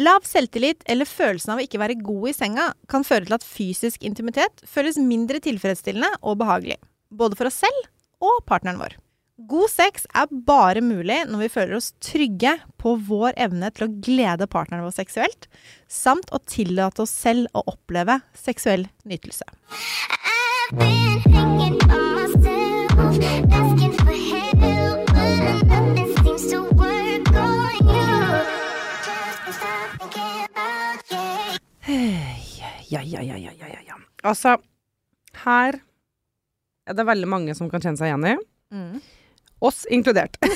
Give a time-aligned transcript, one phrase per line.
[0.00, 3.44] Lav selvtillit eller følelsen av å ikke være god i senga kan føre til at
[3.44, 6.78] fysisk intimitet føles mindre tilfredsstillende og behagelig.
[7.12, 7.90] Både for oss selv
[8.24, 8.96] og partneren vår.
[9.52, 13.92] God sex er bare mulig når vi føler oss trygge på vår evne til å
[14.06, 15.48] glede partneren vår seksuelt,
[15.92, 19.44] samt å tillate oss selv å oppleve seksuell nytelse.
[19.68, 23.71] I've been hanging by myself,
[32.92, 33.96] Ja, ja, ja, ja, ja, ja.
[34.28, 34.56] Altså,
[35.44, 35.78] her
[36.86, 38.34] er det veldig mange som kan kjenne seg igjen i.
[38.74, 39.00] Mm.
[39.64, 40.38] Oss inkludert.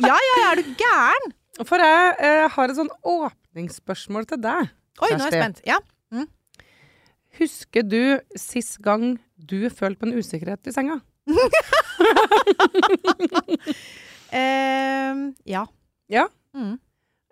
[0.00, 1.26] Ja, ja, ja, er du gæren?
[1.68, 4.70] For jeg eh, har et sånn åpningsspørsmål til deg.
[5.04, 5.58] Oi, nå er jeg spent.
[5.68, 5.76] Ja.
[7.36, 8.00] Husker du
[8.38, 11.02] sist gang du følte på en usikkerhet i senga?
[14.30, 15.14] Eh,
[15.50, 15.64] ja.
[16.06, 16.28] Ja.
[16.54, 16.76] Mm.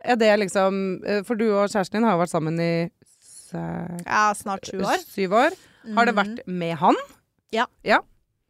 [0.03, 2.89] Er det liksom eh, For du og kjæresten din har jo vært sammen i
[3.55, 4.99] ja, snart sju år.
[5.09, 5.57] syv år.
[5.97, 6.97] Har det vært med han?
[7.55, 8.01] Ja, ja.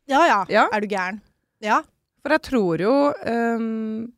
[0.08, 0.66] Ja.
[0.72, 1.20] Er du gæren?
[1.62, 1.82] Ja.
[2.24, 2.92] For jeg tror jo
[3.30, 4.12] um,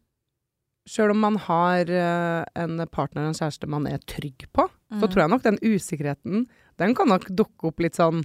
[0.90, 5.10] Sjøl om man har uh, en partner, en kjæreste man er trygg på, så Mm.
[5.12, 6.46] tror jeg nok den usikkerheten
[6.80, 8.24] Den kan nok dukke opp litt sånn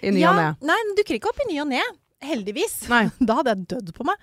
[0.00, 0.46] i ny ja, og ne.
[0.70, 1.82] Nei, den dukker ikke opp i ny og ne.
[2.24, 2.88] Heldigvis.
[2.88, 3.02] Nei.
[3.20, 4.16] Da hadde jeg dødd på meg.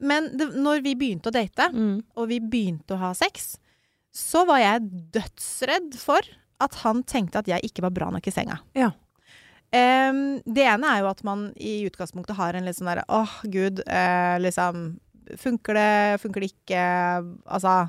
[0.00, 2.00] Men det, når vi begynte å date, Mm.
[2.16, 3.58] og vi begynte å ha sex,
[4.10, 6.20] så var jeg dødsredd for
[6.60, 8.58] at han tenkte at jeg ikke var bra nok i senga.
[8.76, 8.92] Ja.
[9.74, 13.32] Um, det ene er jo at man i utgangspunktet har en litt sånn derre åh,
[13.50, 15.00] gud, uh, liksom
[15.42, 16.82] Funker det, funker det ikke?
[17.50, 17.88] Altså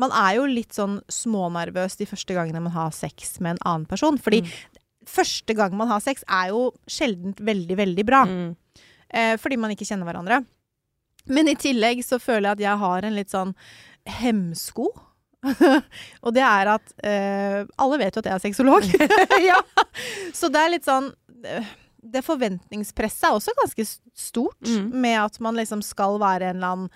[0.00, 3.84] Man er jo litt sånn smånervøs de første gangene man har sex med en annen
[3.90, 4.16] person.
[4.16, 4.48] Fordi Mm.
[5.04, 8.22] første gang man har sex er jo sjelden veldig, veldig bra.
[8.24, 8.56] Mm.
[9.12, 10.40] Uh, fordi man ikke kjenner hverandre.
[11.28, 13.54] Men i tillegg så føler jeg at jeg har en litt sånn
[14.08, 14.88] hemsko.
[16.24, 18.84] og det er at uh, Alle vet jo at jeg er sexolog.
[19.50, 19.56] ja.
[20.36, 21.08] Så det er litt sånn
[21.48, 21.64] eh,
[22.02, 23.86] Det forventningspresset er også ganske
[24.20, 24.90] stort, Mm.
[25.00, 26.90] med at man liksom skal være en eller annen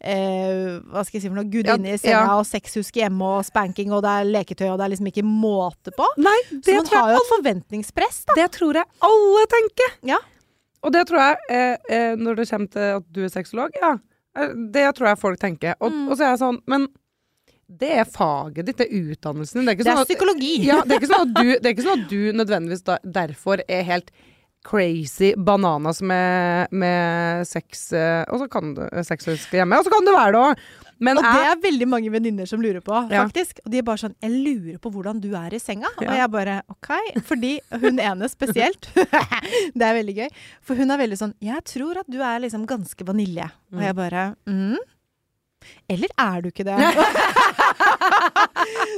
[0.00, 2.36] eh, hva skal jeg si for noe, gudinne Ja, i senga ja.
[2.40, 5.92] og sexhuske hjemme og spanking og det er leketøy og det er liksom ikke måte
[5.96, 6.06] på.
[6.24, 8.36] Nei, Så man har jo et forventningspress, da.
[8.40, 9.92] det tror jeg alle tenker.
[10.14, 10.20] Ja.
[10.80, 13.92] Og det tror jeg, eh, eh, når det kommer til at du er sexolog, ja.
[14.72, 15.74] Det tror jeg folk tenker.
[15.82, 16.04] Og, Mm.
[16.08, 16.86] og så er jeg sånn, men
[17.70, 19.68] det er faget ditt, det er utdannelsen din.
[19.68, 20.54] Det er ikke Det er sånn at, psykologi.
[20.66, 23.86] ja, det er sånn du, det er ikke sånn at du nødvendigvis da, derfor er
[23.86, 24.10] helt
[24.66, 30.04] crazy bananas med, med sex eh, Og så kan du sexhuske hjemme, og så kan
[30.04, 30.64] du være det òg.
[31.00, 33.22] Men og det er veldig mange venninner som lurer på, Ja.
[33.24, 33.62] faktisk.
[33.64, 35.88] Og de er bare sånn 'Jeg lurer på hvordan du er i senga'.
[35.96, 36.90] Og jeg bare OK.
[37.24, 38.90] Fordi hun ene spesielt
[39.78, 40.28] Det er veldig gøy.
[40.60, 43.50] For hun er veldig sånn 'Jeg tror at du er liksom ganske vanilje'.
[43.72, 44.76] Og jeg bare mm.
[45.90, 46.76] Eller er du ikke det?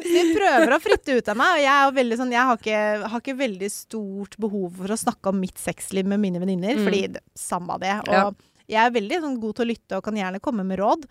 [0.03, 2.81] De prøver å fritte ut av meg, og jeg er veldig sånn Jeg har ikke,
[3.13, 6.85] har ikke veldig stort behov for å snakke om mitt sexliv med mine venninner, Mm.
[6.87, 7.95] fordi det, samme det.
[8.09, 8.25] Og Ja.
[8.69, 11.07] jeg er veldig sånn, god til å lytte og kan gjerne komme med råd.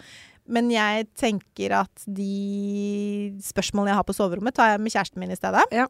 [0.48, 5.32] Men jeg tenker at de spørsmålene jeg har på soverommet, tar jeg med kjæresten min
[5.32, 5.62] i stedet.
[5.72, 5.86] Ja.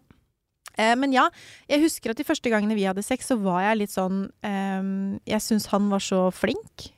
[0.77, 1.29] Eh, men ja,
[1.69, 5.19] jeg husker at de første gangene vi hadde sex, så var jeg litt sånn eh,
[5.27, 6.91] Jeg syns han var så flink.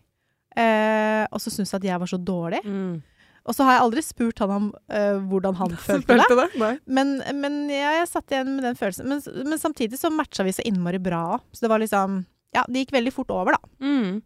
[0.58, 2.62] Eh, og så syntes jeg at jeg var så dårlig.
[2.66, 3.02] mm.
[3.44, 6.46] Og så har jeg aldri spurt han om uh, hvordan han følte det.
[6.56, 6.70] det?
[6.88, 9.10] Men, men ja, jeg satt igjen med den følelsen.
[9.12, 9.20] Men,
[9.50, 11.42] men samtidig så matcha vi så innmari bra òg.
[11.52, 12.22] Så det var liksom
[12.56, 13.60] Ja, det gikk veldig fort over, da.
[13.84, 14.22] Mm.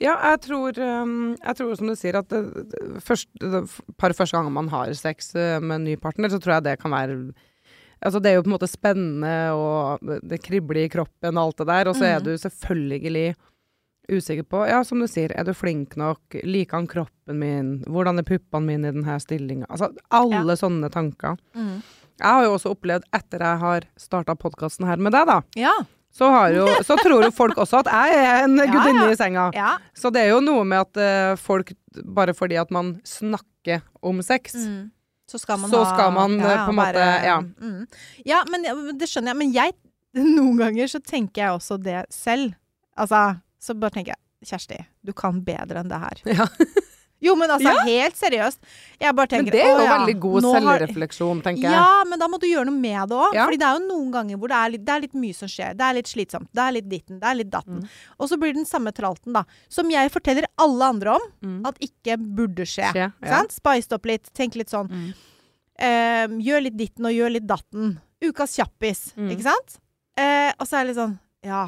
[0.00, 2.40] Ja, jeg tror, um, jeg tror som du sier at det,
[2.72, 3.60] det, først, det
[4.00, 6.78] par første ganger man har sex uh, med en ny partner, så tror jeg det
[6.80, 7.18] kan være
[8.06, 11.60] Altså det er jo på en måte spennende, og det kribler i kroppen og alt
[11.60, 12.24] det der, og så er Mhm.
[12.24, 13.34] du selvfølgelig
[14.12, 16.20] usikker på Ja, som du sier, er du flink nok?
[16.44, 17.70] Liker han kroppen min?
[17.86, 19.66] Hvordan er puppene mine i denne stillinga?
[19.70, 21.36] Altså alle sånne tanker.
[21.56, 21.82] Mm.
[22.16, 25.72] Jeg har jo også opplevd, etter jeg har starta podkasten her med deg, da, Ja.
[26.16, 29.10] så, har jo, så tror jo folk også at jeg er en Ja, gudinne ja.
[29.12, 29.50] i senga.
[29.54, 29.72] ja.
[29.94, 31.74] Så det er jo noe med at uh, folk,
[32.04, 34.90] bare fordi at man snakker om sex Mm.
[35.26, 37.40] Så skal man Så ha skal man, ja, på en måte- ja.
[37.42, 37.86] Mm.
[38.24, 39.36] ja, men ja, det skjønner jeg.
[39.40, 39.72] Men jeg
[40.36, 42.54] Noen ganger så tenker jeg også det selv.
[42.96, 46.20] Altså, så bare tenker jeg Kjersti, du kan bedre enn det her.
[46.36, 46.46] Ja.
[47.18, 48.58] Jo, men altså, helt seriøst.
[49.00, 51.72] Jeg bare Men det er jo ja, veldig god selvrefleksjon, tenker jeg.
[51.72, 53.32] Ja, men da må du gjøre noe med det òg.
[53.38, 53.46] Ja.
[53.48, 55.48] Fordi det er jo noen ganger hvor det er, litt, det er litt mye som
[55.48, 55.72] skjer.
[55.80, 56.50] Det er litt slitsomt.
[56.52, 57.16] Det er litt ditten.
[57.22, 57.78] Det er litt datten.
[57.80, 57.94] Mm.
[58.20, 59.46] Og så blir det den samme tralten, da.
[59.72, 61.56] Som jeg forteller alle andre om Mm.
[61.72, 62.92] at ikke burde skje.
[62.92, 63.32] Skje, ja.
[63.32, 63.56] Sant?
[63.56, 64.28] Spice opp litt.
[64.36, 64.92] Tenk litt sånn.
[64.92, 65.08] Mm.
[65.88, 67.96] eh, gjør litt ditten og gjør litt datten.
[68.28, 69.32] Ukas kjappis, Mm.
[69.32, 69.78] ikke sant?
[70.20, 71.64] Eh, og så er det litt sånn Ja.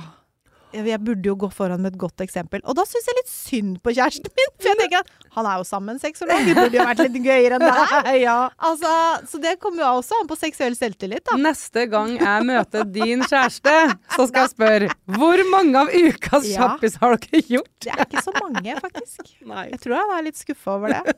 [0.73, 2.61] Jeg burde jo gå foran med et godt eksempel.
[2.69, 4.50] Og da syns jeg litt synd på kjæresten min.
[4.61, 6.20] For jeg tenker at han er jo sammen seks.
[6.29, 8.09] Det burde jo vært litt gøyere enn det her.
[8.26, 8.35] ja.
[8.69, 8.93] Altså,
[9.31, 11.38] så det kommer jo også an på seksuell selvtillit, da.
[11.41, 13.75] Neste gang jeg møter din kjæreste,
[14.17, 16.67] så skal jeg spørre hvor mange av ukas Ja.
[16.75, 17.73] kjappis har dere gjort?
[17.88, 19.25] Det er ikke så mange, faktisk.
[19.49, 19.67] Nei.
[19.73, 21.17] Jeg tror han er litt skuffa over det.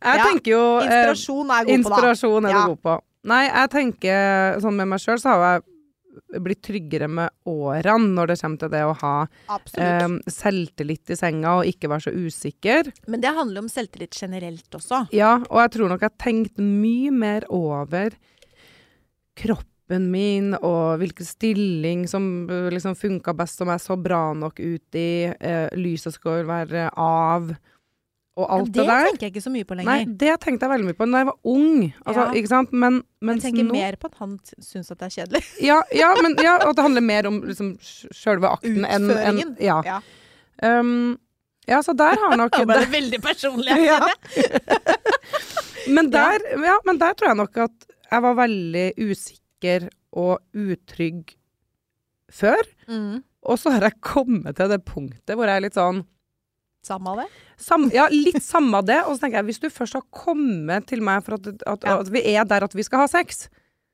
[0.00, 1.76] Jeg Ja, tenker jo eh, Inspirasjon er god på, da.
[1.78, 2.60] Inspirasjon er Ja.
[2.66, 3.00] du god på.
[3.32, 5.64] Nei, jeg tenker sånn med meg sjøl, så har jeg
[6.42, 9.14] blitt tryggere med årene når det kommer til det å ha
[9.78, 12.92] eh, selvtillit i senga og ikke være så usikker.
[13.10, 15.04] Men det handler om selvtillit generelt også.
[15.16, 18.16] Ja, og jeg tror nok jeg har tenkt mye mer over
[19.40, 19.66] kroppen
[20.12, 24.98] min og hvilken stilling som eh, liksom funka best, som jeg så bra nok ut
[24.98, 27.50] i, eh, lyset skal være av,
[28.38, 29.06] og alt det det, der.
[29.10, 29.90] tenker jeg ikke så mye på lenger.
[29.90, 31.80] Nei, det tenkte jeg veldig mye på da jeg var ung.
[32.06, 32.26] Altså, Ja.
[32.40, 32.72] ikke sant?
[32.72, 35.42] Men, jeg tenker nå mer på at han syns at det er kjedelig.
[35.70, 37.74] Ja, ja, men ja, at det handler mer om liksom,
[38.14, 39.80] sjølve akten enn en, ja.
[39.84, 39.98] Ja.
[40.62, 41.18] Um,
[41.68, 43.76] ja, så der har nok ble det, det veldig personlig.
[43.90, 43.98] Ja.
[45.88, 49.88] men, der, ja, men der tror jeg nok at jeg var veldig usikker
[50.18, 51.34] og utrygg
[52.30, 52.62] før.
[52.90, 53.20] Mm.
[53.50, 56.02] Og så har jeg kommet til det punktet hvor jeg er litt sånn
[56.82, 57.26] Samme av det.
[57.60, 59.02] sam, Ja, litt samme av det.
[59.06, 61.98] Og så tenker jeg, hvis du først har kommet til meg for at, at, Ja.
[62.00, 63.48] at vi er der at vi skal ha sex,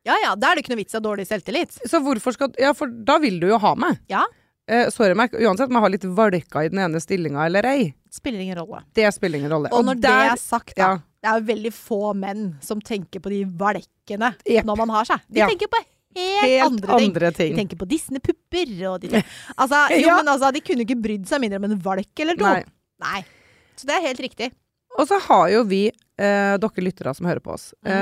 [0.07, 1.81] Ja ja, da er det ikke noe vits i å ha dårlig selvtillit.
[1.85, 3.99] så hvorfor skal Ja, for da vil du jo ha meg.
[4.09, 4.25] Ja.
[4.69, 7.95] Eh, sorry, meg, uansett om jeg har litt valka i den ene stillinga eller ei.
[8.11, 8.83] Spiller ingen rolle.
[8.95, 9.69] Det spiller ingen rolle.
[9.73, 10.83] Og når det der- er sagt, da.
[10.83, 10.99] ja.
[11.23, 14.65] Det er jo veldig få menn som tenker på de valkene yep.
[14.65, 15.21] når man har seg.
[15.31, 15.49] De Ja.
[15.49, 15.79] tenker på
[16.17, 17.11] helt, Helt andre ting.
[17.11, 17.55] andre ting.
[17.57, 19.25] De tenker på Disney-pupper og de ting.
[19.59, 20.17] Altså, jo, Ja.
[20.23, 22.45] men altså, de kunne ikke brydd seg mindre om en valk eller to.
[22.45, 22.65] Nei.
[23.03, 23.25] Nei.
[23.77, 24.51] Så det er helt riktig.
[24.97, 27.93] Og så har jo vi, eh, dere lyttere som hører på oss, Mm.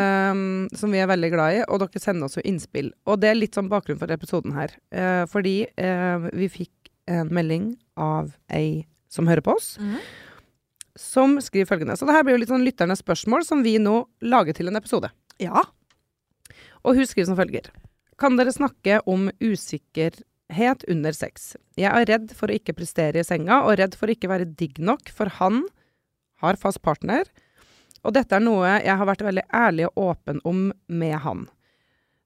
[0.71, 2.93] eh, som vi er veldig glad i, og dere sender oss jo innspill.
[3.07, 4.71] Og det er litt sånn bakgrunn for episoden her.
[4.93, 6.71] Eh, fordi eh, vi fikk
[7.09, 9.99] en melding av ei som hører på oss, mm.
[10.97, 11.99] som skriver følgende.
[11.99, 14.77] Så det her blir jo litt sånn lytternes spørsmål som vi nå lager til en
[14.77, 15.11] episode.
[15.43, 15.65] Ja.
[16.85, 17.69] Og hun skriver som følger.
[18.17, 19.31] Kan dere snakke om
[20.51, 21.57] usikkerhet under sex?
[21.77, 24.45] Jeg er redd for å ikke prestere i senga, og redd for å ikke være
[24.45, 25.67] digg nok, for han
[26.41, 27.25] har fast partner,
[28.05, 31.49] og dette er noe jeg har vært veldig ærlig og åpen om med han.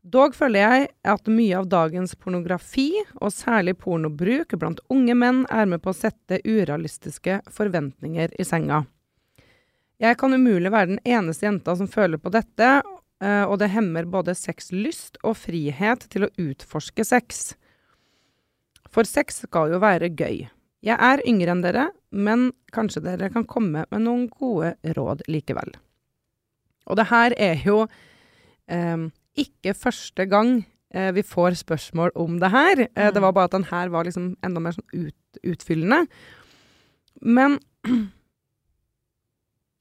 [0.02, 5.66] Dog føler jeg at mye av dagens pornografi, og særlig pornobruk blant unge menn, er
[5.66, 8.86] med på å sette urealistiske forventninger i senga.
[9.98, 12.82] Jeg kan umulig være den eneste jenta som føler på dette,
[13.20, 17.57] eh, og det hemmer både sexlyst og frihet til å utforske sex.
[18.92, 20.46] For sex skal jo være gøy.
[20.86, 25.74] Jeg er yngre enn dere, men kanskje dere kan komme med noen gode råd likevel.
[26.88, 27.82] Og det her er jo
[28.70, 29.08] eh,
[29.38, 30.60] ikke første gang
[30.94, 32.84] eh, vi får spørsmål om det her.
[32.88, 36.06] Eh, det var bare at den her var liksom enda mer sånn ut, utfyllende.
[37.26, 37.58] Men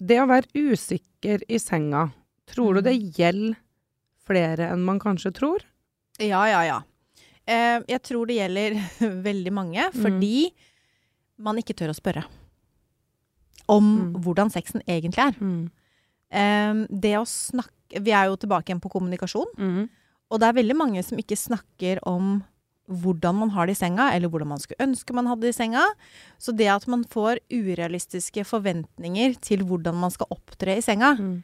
[0.10, 2.10] det å være usikker i senga,
[2.50, 3.62] tror du det gjelder
[4.28, 5.64] flere enn man kanskje tror?
[6.20, 6.82] Ja, ja, ja.
[7.48, 8.76] Eh, jeg tror det gjelder
[9.30, 10.02] veldig mange, Mm.
[10.04, 10.52] fordi
[11.40, 12.26] man ikke tør å spørre
[13.70, 14.22] om Mm.
[14.24, 15.70] hvordan sexen egentlig er.
[16.32, 17.74] Eh, det å snakke
[18.04, 19.46] Vi er jo tilbake igjen på kommunikasjon.
[19.58, 19.90] Mm.
[20.30, 22.44] Og det er veldig mange som ikke snakker om
[22.92, 25.64] hvordan man har det i senga, eller hvordan man skulle ønske man hadde det i
[25.64, 25.86] senga.
[26.38, 31.44] Så det at man får urealistiske forventninger til hvordan man skal opptre i senga, Mm.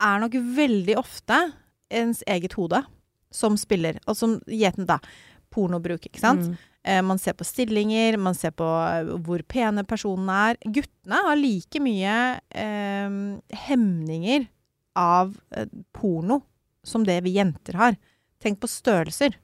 [0.00, 1.52] er nok veldig ofte
[1.90, 2.86] ens eget hode
[3.30, 3.98] som spiller.
[4.06, 4.98] Og som gjeten da,
[5.54, 6.48] pornobruk, ikke sant?
[6.50, 6.56] Mm.
[6.84, 10.60] Eh, man ser på stillinger, man ser på eh, hvor pene personene er.
[10.64, 12.14] Guttene har like mye
[12.50, 13.18] eh,
[13.66, 14.46] hemninger
[14.98, 16.40] av eh, porno
[16.86, 17.96] som det vi jenter har.
[18.40, 19.34] Tenk på størrelser.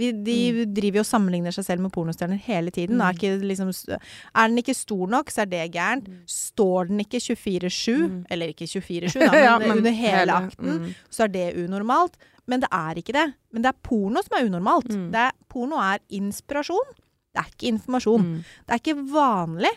[0.00, 3.00] De, de driver jo og sammenligner seg selv med pornostjerner hele tiden.
[3.00, 3.02] Mm.
[3.08, 6.06] Er, ikke liksom, er den ikke stor nok, så er det gærent.
[6.30, 8.20] Står den ikke 24-7, Mm.
[8.30, 10.94] eller ikke 24-7, men, Ja, men under hele, hele- akten, mm.
[11.10, 12.14] så er det unormalt.
[12.50, 13.26] Men det er ikke det.
[13.54, 14.90] Men det er porno som er unormalt.
[14.90, 15.06] Mm.
[15.14, 16.96] Det er, porno er inspirasjon,
[17.30, 18.26] det er ikke informasjon.
[18.26, 18.40] Mm.
[18.66, 19.72] Det er ikke vanlig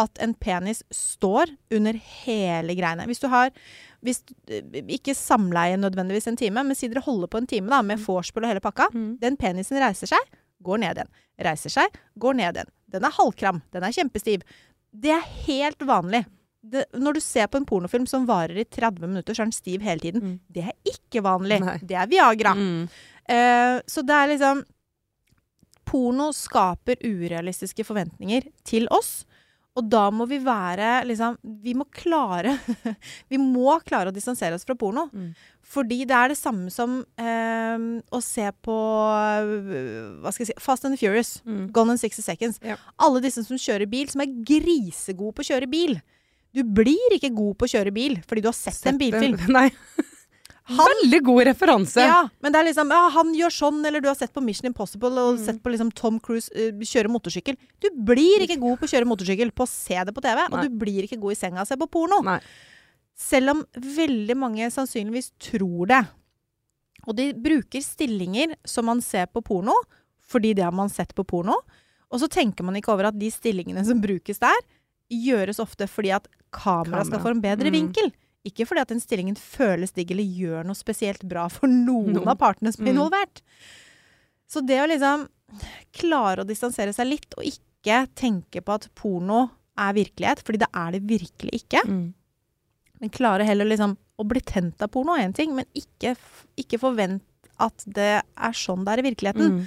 [0.00, 3.06] at en penis står under hele greiene.
[3.06, 3.52] Hvis du har
[4.04, 4.20] hvis,
[4.92, 8.44] Ikke samleie nødvendigvis en time, men si dere holder på en time da, med vorspiel
[8.44, 8.90] og hele pakka.
[8.92, 9.14] Mm.
[9.22, 11.12] Den penisen reiser seg, går ned igjen.
[11.46, 12.72] Reiser seg, går ned igjen.
[12.92, 13.62] Den er halvkram.
[13.72, 14.44] Den er kjempestiv.
[14.92, 16.24] Det er helt vanlig.
[16.72, 19.56] Det, når du ser på en pornofilm som varer i 30 minutter, så er den
[19.56, 20.24] stiv hele tiden.
[20.24, 20.36] Mm.
[20.56, 21.60] Det er ikke vanlig.
[21.64, 21.76] Nei.
[21.82, 22.54] Det er Viagra.
[22.56, 22.86] Mm.
[23.24, 24.64] Uh, så det er liksom
[25.84, 29.22] Porno skaper urealistiske forventninger til oss.
[29.74, 32.52] Og da må vi være liksom Vi må klare
[33.32, 35.08] Vi må klare å distansere oss fra porno.
[35.10, 35.32] Mm.
[35.74, 38.76] Fordi det er det samme som eh, å se på
[40.22, 41.38] Hva skal jeg si Fast and Furious.
[41.42, 41.66] Mm.
[41.74, 42.60] Gone in 60 seconds.
[42.62, 42.78] Ja.
[43.02, 45.96] Alle disse som kjører bil, som er grisegode på å kjøre bil.
[46.54, 49.38] Du blir ikke god på å kjøre bil fordi du har sett, en bilfilm.
[49.56, 49.68] Nei.
[50.64, 52.00] Han- Veldig god referanse.
[52.00, 54.70] Ja, men det er liksom ja, Han gjør sånn, eller du har sett på Mission
[54.70, 55.42] Impossible og Mm.
[55.44, 57.58] sett på liksom Tom Cruise uh, kjøre motorsykkel.
[57.84, 60.48] Du blir ikke god på å kjøre motorsykkel på å se det på TV, Nei.
[60.48, 62.22] og du blir ikke god i senga av å se på porno.
[62.24, 62.38] Nei.
[63.14, 66.00] Selv om veldig mange sannsynligvis tror det.
[67.04, 69.76] Og de bruker stillinger som man ser på porno,
[70.24, 71.58] fordi det har man sett på porno.
[72.08, 74.64] Og så tenker man ikke over at de stillingene som brukes der,
[75.12, 77.76] gjøres ofte fordi at kameraet skal få en bedre Mm.
[77.78, 78.12] vinkel.
[78.44, 82.24] Ikke fordi at den stillingen føles digg eller gjør noe spesielt bra for noen no.
[82.28, 83.40] av partene som er Mm.
[84.46, 85.28] Så det å liksom
[85.92, 90.68] klare å distansere seg litt, og ikke tenke på at porno er virkelighet, fordi det
[90.74, 91.82] er det virkelig ikke.
[91.88, 92.14] Mm.
[93.00, 96.14] Men klare heller liksom å bli tent av porno er én ting, men ikke,
[96.60, 97.22] ikke forvent
[97.58, 99.58] at det er sånn det er i virkeligheten.
[99.58, 99.66] Mm.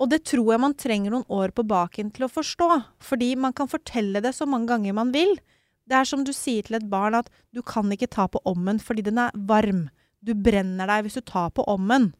[0.00, 2.68] Og det tror jeg man trenger noen år på baken til å forstå.
[3.00, 5.38] Fordi man kan fortelle det så mange ganger man vil.
[5.86, 8.80] Det er som du sier til et barn at du kan ikke ta på ommen
[8.82, 9.86] fordi den er varm.
[10.24, 12.10] Du brenner deg hvis du tar på ommen.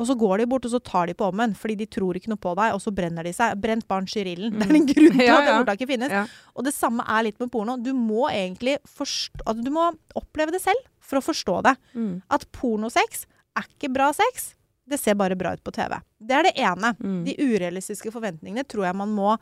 [0.00, 2.30] Og så går de bort, og så tar de på ommen, fordi de tror ikke
[2.32, 3.58] noe på deg, og så brenner de seg.
[3.60, 4.56] Brent barn skyr ilden.
[4.56, 6.14] Det er en grunn til Ja, at det ordtaket finnes.
[6.16, 6.22] Ja.
[6.56, 7.76] Og det samme er litt med porno.
[7.76, 11.76] Du må egentlig forstå, du må oppleve det selv for å forstå det.
[11.92, 12.14] Mm.
[12.32, 13.26] At pornosex
[13.60, 14.54] er ikke bra sex.
[14.88, 15.98] Det ser bare bra ut på TV.
[16.24, 16.94] Det er det ene.
[16.96, 17.20] Mm.
[17.28, 19.36] De urealistiske forventningene tror jeg man må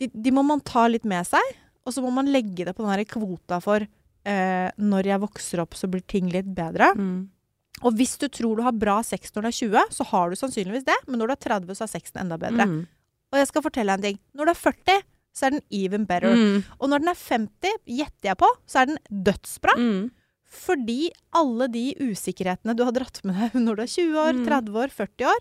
[0.00, 1.52] de, de må man ta litt med seg,
[1.84, 5.74] og så må man legge det på den kvota for eh, når jeg vokser opp,
[5.74, 6.92] så blir ting litt bedre.
[6.94, 7.28] Mm.
[7.82, 10.36] Og hvis du tror du har bra sex når du er 20, så har du
[10.38, 12.68] sannsynligvis det, men når du er 30, så er sexen enda bedre.
[12.70, 12.82] Mm.
[13.32, 14.20] Og jeg skal fortelle deg en ting.
[14.38, 16.34] Når du er 40, så er den even better.
[16.36, 16.58] Mm.
[16.78, 19.74] Og når den er 50, gjetter jeg på, så er den dødsbra.
[19.80, 20.02] Mm.
[20.52, 20.98] Fordi
[21.40, 24.44] alle de usikkerhetene du har dratt med deg når du er 20 år, Mm.
[24.50, 25.40] 30 år, 40 år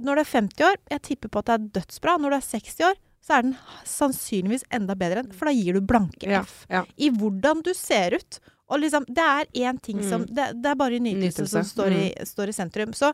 [0.00, 2.16] Når du er 50 år, jeg tipper på at det er dødsbra.
[2.18, 5.74] Når du er 60 år, så er den sannsynligvis enda bedre, enn- for da gir
[5.76, 6.64] du blanke F.
[6.70, 6.84] ja.
[6.98, 8.40] I hvordan du ser ut.
[8.70, 10.34] Og liksom, det er én ting som Mm.
[10.34, 12.92] det, det er bare nytelse, Nytelse, som står i, står i sentrum.
[12.94, 13.12] Så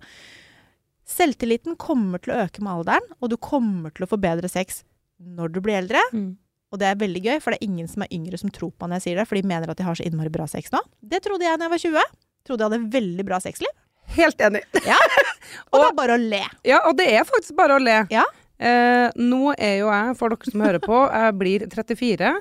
[1.07, 4.83] selvtilliten kommer til å øke med alderen, og du kommer til å få bedre sex
[5.23, 6.03] når du blir eldre.
[6.13, 6.37] Mm.
[6.75, 8.85] Og det er veldig gøy, for det er ingen som er yngre som tror på
[8.85, 10.73] meg når jeg sier det, for de mener at de har så innmari bra sex
[10.75, 10.81] nå.
[11.01, 12.17] Det trodde jeg da jeg var 20.
[12.47, 13.71] Trodde jeg hadde veldig bra sexliv.
[14.17, 14.63] Helt enig.
[15.73, 16.43] Og det er bare å le.
[16.67, 17.97] Ja, og det er faktisk bare å le.
[18.13, 18.25] Ja.
[18.57, 22.35] Eh, nå er jo jeg, for dere som hører på, jeg blir 34,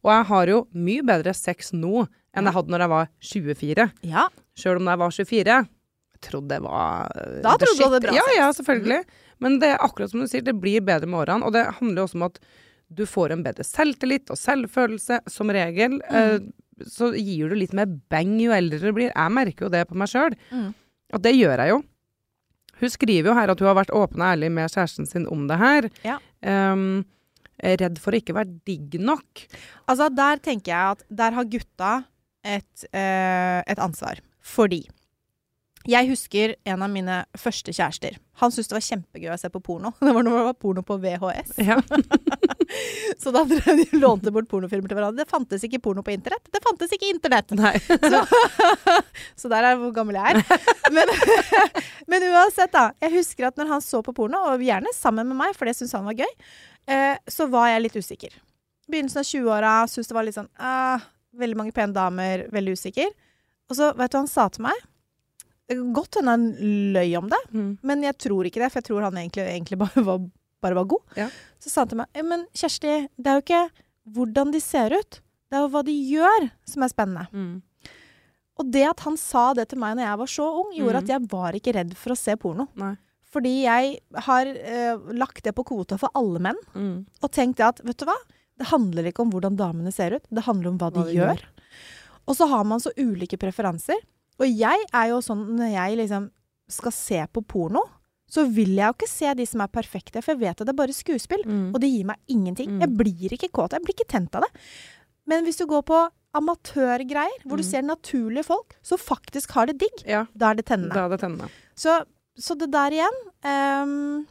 [0.00, 3.86] og jeg har jo mye bedre sex nå enn jeg hadde når jeg var 24.
[4.10, 4.24] Ja.
[4.58, 5.58] Sjøl om da jeg var 24.
[6.20, 8.38] Jeg trodde det var eh, Da trodde du hadde bra ja, sex.
[8.38, 9.20] Ja, selvfølgelig.
[9.40, 11.48] Men det er akkurat som du sier, det blir bedre med årene.
[11.48, 12.40] Og det handler jo også om at
[12.90, 16.00] du får en bedre selvtillit og selvfølelse, som regel.
[16.10, 16.18] Mm.
[16.20, 19.12] Eh, så gir du litt mer beng jo eldre du blir.
[19.12, 20.36] Jeg merker jo det på meg sjøl.
[20.50, 20.70] Mm.
[21.16, 21.80] Og det gjør jeg jo.
[22.80, 25.46] Hun skriver jo her at hun har vært åpen og ærlig med kjæresten sin om
[25.50, 25.90] det her.
[26.06, 26.18] Ja.
[26.40, 27.02] Um,
[27.60, 29.44] redd for å ikke være digg nok.
[29.84, 31.92] Altså, der tenker jeg at der har gutta
[32.46, 34.22] et, uh, et ansvar.
[34.40, 34.84] Fordi
[35.88, 38.18] jeg husker en av mine første kjærester.
[38.42, 39.92] Han syntes det var kjempegøy å se på porno.
[40.04, 41.54] Det var når det var porno på VHS.
[41.64, 41.78] Ja.
[43.20, 45.24] Så da drev de lånte bort pornofilmer til hverandre.
[45.24, 46.44] Det fantes ikke porno på internett.
[46.52, 47.50] Det fantes ikke internett!
[48.10, 48.20] Så,
[49.36, 50.68] så der er hvor gammel jeg er.
[50.94, 51.10] Men,
[52.10, 52.90] men uansett, da.
[53.02, 55.74] Jeg husker at når han så på porno, og gjerne sammen med meg, for det
[55.78, 56.30] syntes han var gøy,
[56.92, 58.36] eh, så var jeg litt usikker.
[58.90, 61.02] Begynnelsen av 20-åra syntes det var litt sånn ah,
[61.40, 63.10] Veldig mange pene damer, veldig usikker.
[63.70, 64.86] Og så, vet du hva han sa til meg?
[65.70, 66.44] Godt hende han
[66.94, 67.78] løy om det, Mm.
[67.82, 70.18] men jeg tror ikke det, for jeg tror han egentlig, egentlig bare, var,
[70.60, 71.02] bare var god.
[71.16, 71.28] Ja.
[71.62, 73.70] Så sa han til meg Men Kjersti, det er jo ikke
[74.10, 77.26] hvordan de ser ut, det er jo hva de gjør som er spennende.
[77.32, 77.62] Mm.
[78.60, 81.02] Og det at han sa det til meg når jeg var så ung, gjorde Mm.
[81.04, 82.66] at jeg var ikke redd for å se porno.
[82.76, 82.96] Nei.
[83.30, 87.06] Fordi jeg har eh, lagt det på kvota for alle menn, Mm.
[87.22, 88.16] og tenkt at vet du hva,
[88.58, 91.18] det handler ikke om hvordan damene ser ut, det handler om hva, Hva de de
[91.20, 91.40] gjør.
[92.28, 93.96] Og så har man så ulike preferanser.
[94.40, 96.30] Og jeg er jo sånn når jeg liksom
[96.70, 97.82] skal se på porno,
[98.30, 100.70] så vil jeg jo ikke se de som er perfekte, for jeg vet at det
[100.72, 101.42] er bare skuespill.
[101.44, 101.74] Mm.
[101.74, 102.76] Og det gir meg ingenting.
[102.76, 102.80] Mm.
[102.84, 103.74] Jeg blir ikke kåt.
[103.74, 104.50] Jeg blir ikke tent av det.
[105.26, 105.98] Men hvis du går på
[106.38, 107.70] amatørgreier, hvor du Mm.
[107.70, 110.94] ser naturlige folk som faktisk har det digg, Ja, da er det tennende.
[110.94, 111.50] da er det tennende.
[111.74, 112.04] Så,
[112.38, 114.26] så det der igjen um,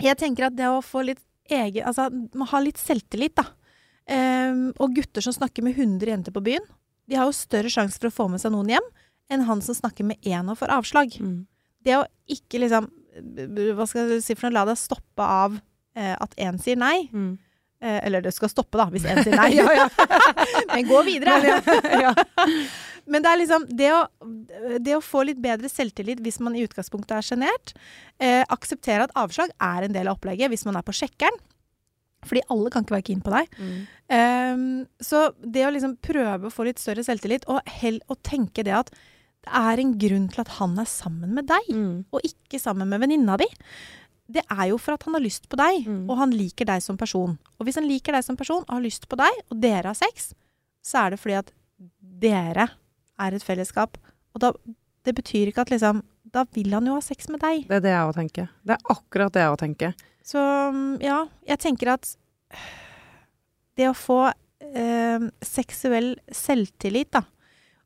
[0.00, 2.08] Jeg tenker at det å få litt egen Altså,
[2.50, 3.44] ha litt selvtillit, da.
[4.10, 6.64] Um, og gutter som snakker med 100 jenter på byen,
[7.08, 8.88] de har jo større sjanse for å få med seg noen hjem
[9.30, 11.14] enn han som snakker med én og får avslag.
[11.20, 11.44] Mm.
[11.82, 12.90] Det å ikke liksom
[13.76, 14.56] Hva skal jeg si for noe?
[14.56, 15.58] La deg stoppe av
[15.98, 17.10] eh, at én sier nei.
[17.12, 17.34] Mm.
[17.82, 19.50] Eh, eller det skal stoppe, da, hvis én sier nei.
[19.58, 19.88] Ja, ja.
[20.72, 21.60] Men gå videre.
[22.00, 22.14] ja.
[23.10, 24.02] Men det er liksom det å,
[24.78, 27.72] det å få litt bedre selvtillit hvis man i utgangspunktet er sjenert.
[28.22, 31.40] Eh, akseptere at avslag er en del av opplegget hvis man er på sjekkeren.
[32.22, 33.56] Fordi alle kan ikke være keen på deg.
[33.58, 33.78] Mm.
[34.12, 34.66] Um,
[35.02, 38.76] så det å liksom prøve å få litt større selvtillit, og, hell, og tenke det
[38.78, 38.92] at
[39.42, 42.04] det er en grunn til at han er sammen med deg, Mm.
[42.12, 43.46] og ikke sammen med venninna di.
[44.32, 46.08] Det er jo for at han har lyst på deg, Mm.
[46.08, 47.38] og han liker deg som person.
[47.58, 49.94] Og hvis han liker deg som person og har lyst på deg, og dere har
[49.98, 50.32] sex,
[50.82, 51.50] så er det fordi at
[52.00, 52.68] dere
[53.18, 53.98] er et fellesskap.
[54.34, 54.52] Og da,
[55.04, 57.66] det betyr ikke at liksom Da vil han jo ha sex med deg.
[57.68, 58.48] Det er det jeg òg tenker.
[58.64, 59.94] Det er akkurat det jeg òg tenker.
[60.24, 60.38] Så
[60.72, 62.16] mm, ja, jeg tenker at
[63.76, 64.32] det å få
[64.62, 67.22] eh, seksuell selvtillit, da,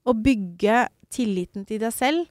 [0.06, 2.26] og bygge tilliten til deg selv,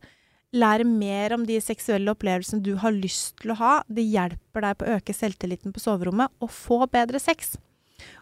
[0.56, 4.78] lære mer om de seksuelle opplevelsene du har lyst til å ha, det hjelper deg
[4.80, 7.58] på å øke selvtilliten på soverommet og få bedre sex.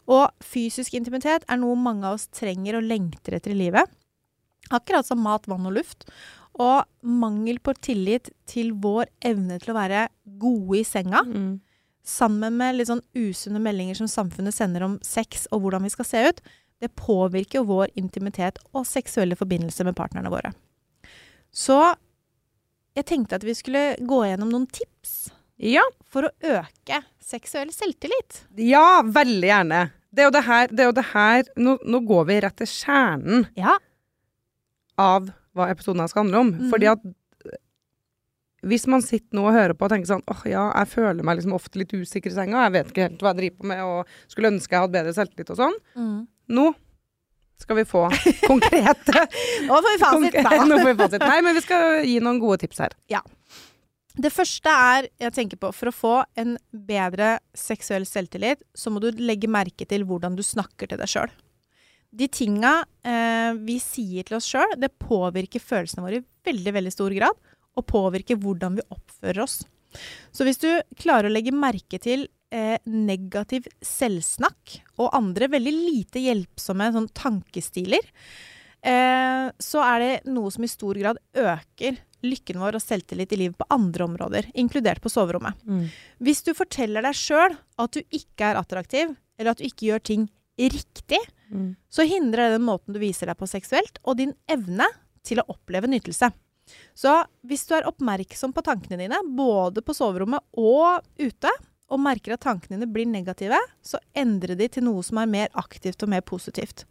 [0.09, 3.89] Og fysisk intimitet er noe mange av oss trenger og lengter etter i livet.
[4.73, 6.07] Akkurat som mat, vann og luft.
[6.61, 10.07] Og mangel på tillit til vår evne til å være
[10.39, 11.59] gode i senga, Mm.
[12.03, 16.05] sammen med litt sånn usunne meldinger som samfunnet sender om sex og hvordan vi skal
[16.05, 16.41] se ut,
[16.83, 20.51] det påvirker jo vår intimitet og seksuelle forbindelse med partnerne våre.
[21.53, 21.77] Så
[22.97, 25.31] jeg tenkte at vi skulle gå gjennom noen tips
[25.63, 28.41] Ja, for å øke seksuell selvtillit.
[28.59, 29.81] ja, veldig gjerne.
[30.13, 32.57] Det er jo det her, det er jo det her nå, nå går vi rett
[32.59, 33.77] til kjernen Ja.
[34.99, 36.51] av hva episoden her skal handle om.
[36.57, 36.69] Mm.
[36.73, 37.55] Fordi at øh,
[38.69, 41.37] hvis man sitter nå og hører på og tenker sånn åh ja, jeg føler meg
[41.39, 43.81] liksom ofte litt usikker i senga, jeg vet ikke helt hva jeg driver på med,
[43.87, 45.79] og skulle ønske jeg hadde bedre selvtillit og sånn.
[46.51, 46.71] Nå
[47.63, 48.09] skal vi få
[48.51, 49.27] konkrete
[49.67, 50.39] Nå får vi fasit.
[50.69, 51.23] Nå får vi fasit.
[51.23, 52.97] Nei, men vi skal gi noen gode tips her.
[53.11, 53.21] Ja.
[54.13, 59.01] Det første er, jeg tenker på, for å få en bedre seksuell selvtillit, så må
[59.01, 61.33] du legge merke til hvordan du snakker til deg sjøl.
[62.13, 66.93] De tinga eh, vi sier til oss sjøl, det påvirker følelsene våre i veldig, veldig
[66.93, 67.39] stor grad,
[67.73, 69.63] og påvirker hvordan vi oppfører oss.
[70.33, 76.21] Så hvis du klarer å legge merke til eh, negativ selvsnakk og andre veldig lite
[76.23, 78.05] hjelpsomme sånn tankestiler,
[78.83, 83.41] eh, så er det noe som i stor grad øker lykken vår og selvtillit i
[83.41, 85.57] livet på andre områder, inkludert på soverommet.
[86.23, 90.03] Hvis du forteller deg sjøl at du ikke er attraktiv, eller at du ikke gjør
[90.13, 91.19] ting riktig,
[91.53, 91.75] Mm.
[91.91, 94.87] så hindrer det den måten du viser deg på seksuelt, og din evne
[95.21, 96.31] til å oppleve nytelse.
[96.95, 97.11] Så
[97.45, 101.51] hvis du er oppmerksom på tankene dine, både på soverommet og ute,
[101.93, 105.51] og merker at tankene dine blir negative, så endre de til noe som er mer
[105.59, 106.87] aktivt og mer positivt.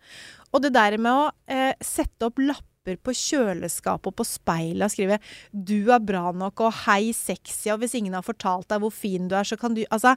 [0.53, 4.91] Og det der med å eh, sette opp lapper på kjøleskapet og på speilet og
[4.91, 5.19] skrive
[5.53, 9.29] 'du er bra nok' og 'hei, sexy', og hvis ingen har fortalt deg hvor fin
[9.29, 10.17] du er, så kan du Altså,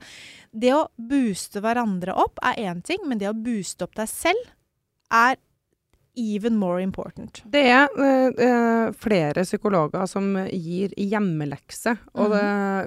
[0.54, 4.54] det å booste hverandre opp er én ting, men det å booste opp deg selv
[5.12, 5.38] er
[6.16, 7.42] even more important.
[7.52, 12.44] Det er eh, eh, flere psykologer som gir hjemmelekse, og det,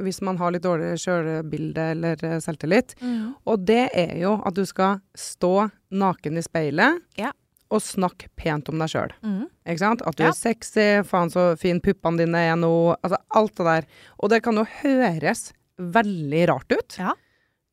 [0.07, 2.95] hvis man har litt dårlig sjølbilde eller selvtillit.
[2.99, 3.35] selvtillit.
[3.47, 7.33] Og det er jo at du skal stå naken i speilet Ja.
[7.71, 9.13] og snakke pent om deg sjøl.
[9.23, 9.47] Mm.
[9.69, 10.03] Ikke sant?
[10.07, 10.29] At du Ja.
[10.31, 13.87] er sexy, faen så fin puppene dine er nå Altså alt det der.
[14.21, 16.97] Og det kan jo høres veldig rart ut.
[16.99, 17.13] Ja.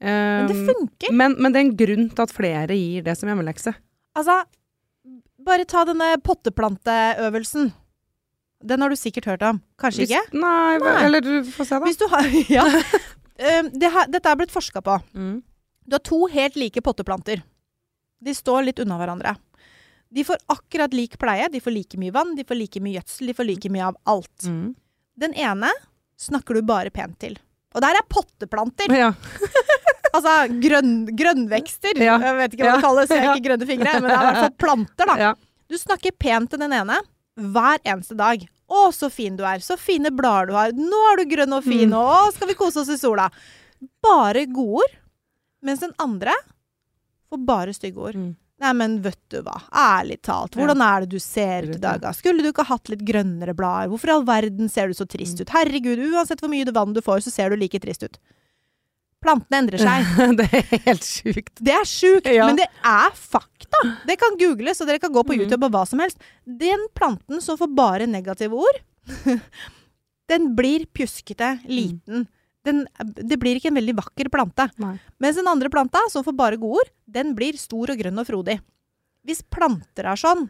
[0.01, 3.29] Men det Um, men, men det er en grunn til at flere gir det som
[3.29, 3.73] hjemmelekse.
[4.15, 4.43] Altså,
[5.45, 7.71] bare ta denne potteplanteøvelsen.
[8.65, 9.59] Den har du sikkert hørt om.
[9.81, 10.21] Kanskje ikke?
[10.33, 10.93] Nei, Nei.
[11.05, 11.85] eller du får se, da.
[11.85, 12.65] Hvis du har Ja.
[13.35, 14.93] Det her, dette er blitt forska på.
[15.11, 15.41] Mm.
[15.85, 17.41] Du har to helt like potteplanter.
[18.23, 19.33] De står litt unna hverandre.
[20.15, 21.49] De får akkurat lik pleie.
[21.51, 23.97] De får like mye vann, de får like mye gjødsel, de får like mye av
[24.07, 24.47] alt.
[24.47, 24.69] Mm.
[25.19, 25.73] Den ene
[26.21, 27.35] snakker du bare pent til.
[27.75, 28.95] Og der er potteplanter!
[28.95, 29.11] Ja.
[30.15, 31.99] Altså grønn, grønnvekster.
[32.01, 32.17] Ja.
[32.23, 34.29] Jeg vet ikke hva det kalles, jeg har ikke grønne fingre, men det er i
[34.29, 35.31] hvert fall planter, da.
[35.71, 36.99] Du snakker pent til den ene
[37.35, 38.45] hver eneste dag.
[38.65, 39.61] 'Å, så fin du er.
[39.61, 40.71] Så fine blader du har.
[40.73, 41.89] Nå er du grønn og fin.
[41.91, 41.97] Mm.
[41.99, 43.29] Og å, skal vi kose oss i sola?'
[44.01, 44.95] Bare godord.
[45.65, 46.33] Mens den andre
[47.29, 48.17] får bare stygge ord.
[48.17, 48.31] Mm.
[48.63, 49.57] Nei, men vet du hva.
[49.75, 50.55] Ærlig talt.
[50.55, 51.99] Hvordan er det du ser ut i dag?
[52.01, 52.13] da?
[52.15, 53.91] Skulle du ikke hatt litt grønnere blader?
[53.91, 55.51] Hvorfor i all verden ser du så trist ut?
[55.51, 58.15] Herregud, uansett hvor mye vann du får, så ser du like trist ut.
[59.25, 60.09] Plantene endrer seg.
[60.39, 61.55] det er helt sjukt.
[61.65, 62.45] Det er sjukt, Ja.
[62.47, 63.81] men det er fakta.
[64.05, 65.41] Det kan googles, og dere kan gå på Mhm.
[65.43, 66.21] YouTube og hva som helst.
[66.45, 68.79] Den planten som får bare negative ord,
[70.31, 72.27] den blir pjuskete, liten,
[72.65, 74.63] Den, det blir ikke en veldig vakker plante.
[74.81, 74.95] Nei.
[75.21, 78.55] Mens den andre planta, som får bare godord, den blir stor og grønn og frodig.
[79.21, 80.47] Hvis planter er sånn,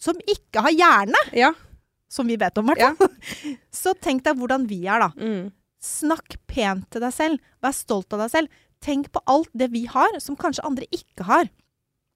[0.00, 1.50] som ikke har hjerne, Ja.
[2.08, 3.12] som vi vet om, i hvert fall,
[3.82, 5.10] så tenk deg hvordan vi er, da.
[5.20, 5.52] Mm.
[5.82, 7.50] Snakk pent til deg selv.
[7.62, 8.62] Vær stolt av deg selv.
[8.82, 11.50] Tenk på alt det vi har, som kanskje andre ikke har.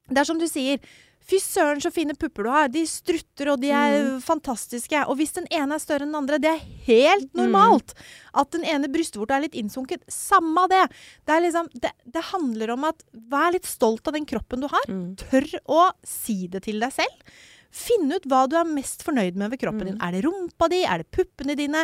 [0.07, 0.81] Det er som du sier.
[1.27, 2.69] Fy søren, så fine pupper du har.
[2.71, 5.01] De strutter, og de er fantastiske.
[5.11, 7.97] Og hvis den ene er større enn den andre, det er helt normalt.
[8.31, 10.85] At den ene brystvorta er litt innsunket, samme det.
[11.25, 11.91] Det, er liksom, det.
[12.15, 13.03] det handler om at
[13.33, 14.87] vær litt stolt av den kroppen du har.
[14.87, 15.17] Mm.
[15.19, 17.35] Tør å si det til deg selv.
[17.77, 19.99] Finn ut hva du er mest fornøyd med ved kroppen din.
[20.01, 20.79] Er det rumpa di?
[20.89, 21.83] Er det puppene dine?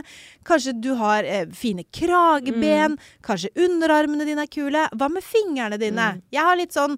[0.48, 2.96] Kanskje du har eh, fine krageben?
[3.26, 4.86] Kanskje underarmene dine er kule?
[4.96, 6.14] Hva med fingrene dine?
[6.32, 6.94] Jeg har litt sånn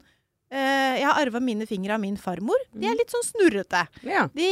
[0.55, 2.61] eh, Jeg har arva mine fingre av min farmor.
[2.73, 3.83] De er litt sånn snurrete.
[4.07, 4.29] Ja.
[4.35, 4.47] De,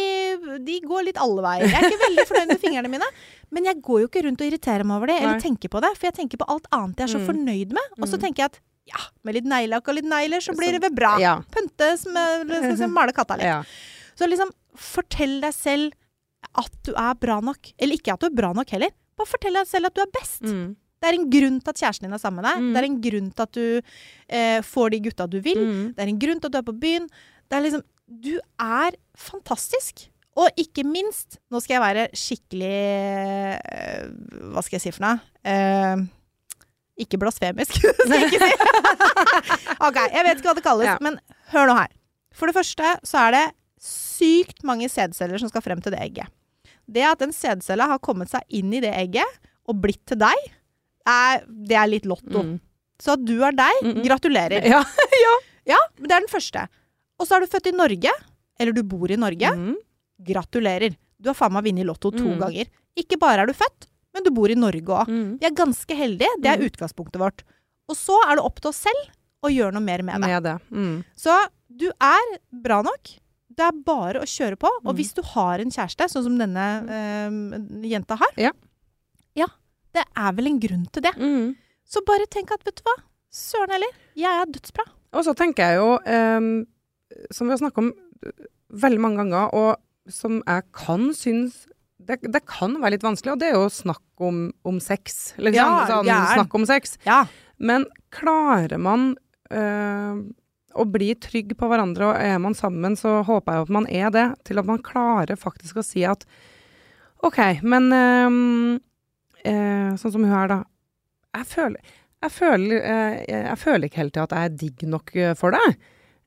[0.67, 1.69] de går litt alle veier.
[1.71, 3.09] Jeg er ikke veldig fornøyd med fingrene mine.
[3.55, 5.95] Men jeg går jo ikke rundt og irriterer meg over det, eller tenker på det.
[6.01, 7.31] For jeg tenker på alt annet jeg er så Mm.
[7.31, 7.97] fornøyd med.
[8.01, 10.81] Og så tenker jeg at ja, med litt neglelakk og litt negler, så blir det
[10.83, 11.15] vel bra.
[11.23, 11.37] Ja.
[11.55, 13.47] Pynte, som, eller skal male katta litt.
[13.47, 13.63] ja.
[14.19, 15.93] Så liksom, fortell deg selv
[16.59, 17.73] at du er bra nok.
[17.79, 18.93] Eller ikke at du er bra nok heller.
[19.19, 20.43] Bare fortell deg selv at du er best.
[20.47, 20.71] Mm.
[21.03, 22.63] Det er en grunn til at kjæresten din er sammen med deg.
[22.63, 22.71] Mm.
[22.75, 23.67] Det er en grunn til at du
[24.39, 25.59] eh, får de gutta du vil.
[25.67, 25.85] Mm.
[25.97, 27.09] Det er en grunn til at du er på byen.
[27.51, 27.83] Det er liksom
[28.23, 30.09] Du er fantastisk.
[30.37, 34.07] Og ikke minst Nå skal jeg være skikkelig eh,
[34.55, 35.19] Hva skal jeg si for noe?
[35.45, 36.05] Eh,
[37.05, 38.53] ikke blasfemisk, skal jeg ikke si.
[39.89, 40.97] ok, jeg vet ikke hva det kalles, Ja.
[41.05, 41.17] men
[41.53, 41.93] hør nå her.
[42.37, 43.45] For det første så er det
[44.23, 46.31] sykt mange sædceller som skal frem til det egget.
[46.87, 49.27] Det at en sædcelle har kommet seg inn i det egget
[49.67, 50.39] og blitt til deg,
[51.07, 52.43] er, det er litt lotto.
[52.43, 52.57] Mm.
[53.03, 54.03] Så at du er deg, Mm, mm.
[54.07, 54.63] gratulerer.
[54.71, 54.83] Ja.
[55.23, 55.33] Ja,
[55.75, 56.69] ja, det er den første.
[57.19, 58.11] Og så er du født i Norge,
[58.59, 59.51] eller du bor i Norge.
[59.55, 59.77] Mm.
[60.27, 60.95] Gratulerer.
[61.23, 62.39] Du har faen meg vunnet Lotto to Mm.
[62.41, 62.67] ganger.
[62.99, 65.09] Ikke bare er du født, men du bor i Norge òg.
[65.09, 65.39] Mm.
[65.41, 66.29] Vi er ganske heldige.
[66.43, 67.43] Det er utgangspunktet vårt.
[67.89, 69.11] Og så er det opp til oss selv
[69.43, 70.29] å gjøre noe mer med det.
[70.29, 70.57] Med det.
[70.71, 71.05] Mm.
[71.17, 71.35] Så
[71.71, 73.15] du er bra nok.
[73.57, 74.71] Det er bare å kjøre på.
[74.85, 74.97] Og Mm.
[74.99, 78.53] hvis du har en kjæreste, sånn som denne øh, jenta har Ja.
[79.37, 79.47] Ja,
[79.95, 81.15] det er vel en grunn til det.
[81.17, 81.55] Mm.
[81.89, 82.97] Så bare tenk at, vet du hva,
[83.33, 84.85] søren heller, jeg er dødsbra.
[85.13, 86.65] Og så tenker jeg jo, øh,
[87.31, 87.93] som vi har snakket om
[88.25, 89.77] eh, veldig mange ganger, og
[90.13, 91.67] som jeg kan synes
[92.03, 95.35] det, det kan være litt vanskelig, og det er jo snakk om, om sex.
[95.39, 96.97] Liksom, Ja, sånn, snakk om sex.
[97.07, 97.21] Ja.
[97.63, 99.13] Men klarer man
[99.53, 100.17] eh,
[100.79, 104.13] å bli trygg på hverandre, og er man sammen, så håper jeg at man er
[104.15, 104.27] det.
[104.49, 106.27] Til at man klarer faktisk å si at
[107.23, 108.37] OK, men øh,
[109.47, 110.61] øh, Sånn som hun er, da.
[111.39, 115.15] Jeg føler, jeg føler, øh, jeg føler ikke helt til at jeg er digg nok
[115.39, 115.83] for deg.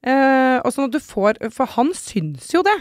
[0.06, 2.76] Uh, og sånn at du får For han syns jo det,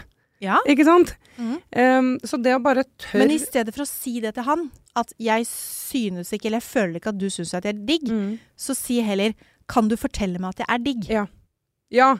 [0.45, 0.59] ja.
[0.69, 1.15] ikke sant?
[1.39, 1.55] Mm.
[1.73, 4.67] Um, så det å bare tørre Men i stedet for å si det til han,
[4.93, 8.05] at jeg synes ikke, eller jeg føler ikke at du syns at jeg er digg,
[8.13, 8.35] mm.
[8.67, 9.33] så si heller
[9.71, 11.09] kan du fortelle meg at jeg er digg?
[11.09, 11.25] Ja.
[11.91, 12.15] Ja.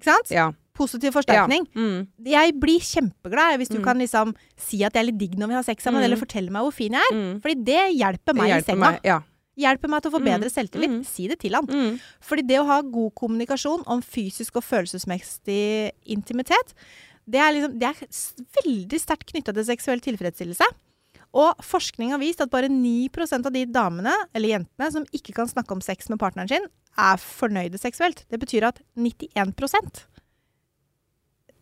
[0.00, 0.30] Ikke sant?
[0.30, 0.52] Ja.
[0.74, 1.66] Positiv forsterkning.
[1.74, 1.80] Ja.
[1.80, 2.06] Mm.
[2.24, 3.84] Jeg blir kjempeglad hvis du Mm.
[3.84, 6.04] kan liksom si at jeg er litt digg når vi har sex sammen, Mm.
[6.04, 7.14] eller fortelle meg hvor fin jeg er.
[7.14, 7.40] Mm.
[7.42, 8.78] Fordi det hjelper meg Det i senga.
[8.92, 9.20] meg, Ja.
[9.58, 10.40] Hjelper meg til å få Mm.
[10.40, 10.88] bedre selvtillit.
[10.90, 11.04] Mm.
[11.04, 11.66] Si det til han.
[11.66, 12.00] Mm.
[12.22, 16.72] Fordi det å ha god kommunikasjon om fysisk og følelsesmessig intimitet,
[17.28, 18.06] det er, liksom, det er
[18.64, 20.64] veldig sterkt knytta til seksuell tilfredsstillelse.
[21.36, 25.46] Og forskning har vist at bare 9% av de damene eller jentene som ikke kan
[25.50, 26.66] snakke om sex med partneren sin,
[26.98, 28.24] er fornøyde seksuelt.
[28.28, 30.06] Det betyr at 91%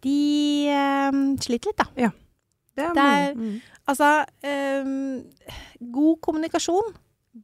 [0.05, 0.17] de
[0.71, 1.89] eh, sliter litt, da.
[2.79, 3.61] Det er, Det er- mm.
[3.89, 4.09] Altså,
[4.45, 5.25] ehm,
[5.91, 6.93] god kommunikasjon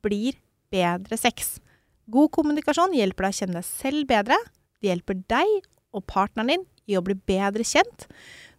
[0.03, 0.35] blir
[0.71, 1.59] bedre sex.
[2.11, 4.37] God kommunikasjon hjelper deg å kjenne deg selv bedre.
[4.81, 8.07] Det hjelper deg og partneren din i å bli bedre kjent.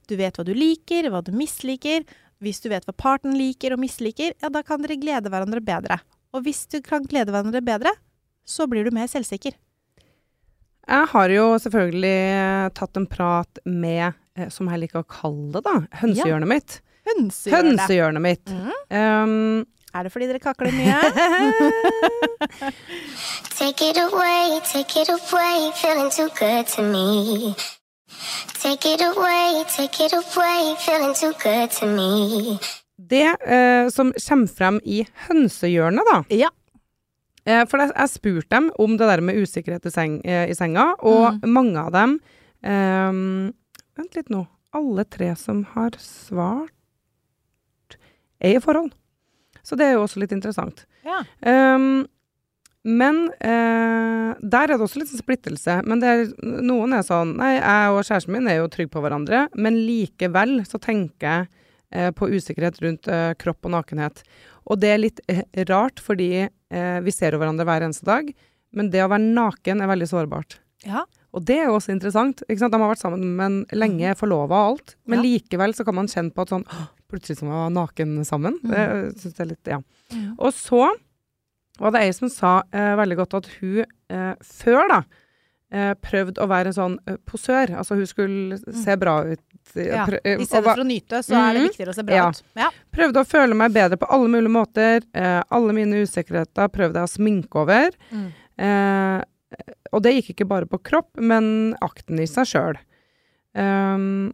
[0.08, 2.04] Du vet hva du liker, hva du misliker.
[2.44, 6.00] Hvis du vet hva parten liker og misliker, ja, da kan dere glede hverandre bedre.
[6.36, 7.94] Og hvis du kan glede hverandre bedre,
[8.46, 9.56] så blir du mer selvsikker.
[10.86, 12.18] Jeg har jo selvfølgelig
[12.78, 16.82] tatt en prat med, eh, som jeg liker å kalle det, da, hønsehjørnet mitt.
[17.10, 17.80] Hønsehjørnet.
[17.80, 18.52] Hønsehjørnet mitt.
[18.52, 18.76] Mm.
[18.92, 21.00] Um, Er det fordi dere kakler mye?
[23.58, 27.56] Take it away, take it away, feeling too good to me.
[28.62, 32.58] Take it away, take it away, feeling too good to me.
[32.98, 36.50] det eh, som kommer frem i hønsehjørnet, da ja.
[37.46, 40.56] eh, For jeg, jeg spurte dem om det der med usikkerhet i, seng, eh, i
[40.56, 42.18] senga, og mange av dem
[42.64, 43.52] ehm,
[43.96, 44.46] Vent litt nå.
[44.76, 46.72] Alle tre som har svart,
[48.44, 48.92] er i forhold.
[49.64, 50.84] Så det er jo også litt interessant.
[51.06, 51.22] ja.
[51.40, 52.08] Um,
[52.86, 55.80] men eh, der er det også litt splittelse.
[55.90, 56.26] Men det er,
[56.62, 60.60] noen er sånn Nei, jeg og kjæresten min er jo trygge på hverandre, men likevel
[60.70, 61.48] så tenker jeg
[61.92, 64.22] eh, på usikkerhet rundt eh, kropp og nakenhet.
[64.70, 68.30] Og det er litt eh, rart, fordi eh, vi ser jo hverandre hver eneste dag,
[68.76, 70.60] men det å være naken er veldig sårbart.
[70.86, 71.06] Ja.
[71.36, 72.44] Og det er jo også interessant.
[72.48, 75.26] De har vært sammen men lenge, forlova og alt, men Ja.
[75.26, 76.68] likevel så kan man kjenne på at sånn
[77.06, 78.56] Plutselig som var naken sammen.
[78.66, 78.82] Det
[79.22, 79.78] syns jeg er litt, ja.
[80.42, 80.88] Og så
[81.80, 85.00] var det er ei som sa eh, veldig godt at hun eh, før da
[85.76, 87.74] eh, prøvde å være en sånn eh, posør.
[87.82, 89.42] Altså hun skulle se bra ut.
[89.76, 90.06] Ja.
[90.08, 91.70] prø- eh, I stedet for å nyte, så er det Mhm.
[91.70, 92.30] viktigere å se bra Ja.
[92.30, 92.42] ut.
[92.56, 92.70] Ja.
[92.96, 95.02] Prøvde å føle meg bedre på alle mulige måter.
[95.14, 97.92] Eh, alle mine usikkerheter prøvde jeg å sminke over.
[98.12, 98.32] Mm.
[98.58, 99.24] Eh,
[99.92, 102.78] og det gikk ikke bare på kropp, men akten i seg sjøl.
[103.56, 104.34] Um,